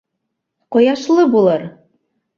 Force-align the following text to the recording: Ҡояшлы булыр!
Ҡояшлы 0.75 1.27
булыр! 1.37 1.67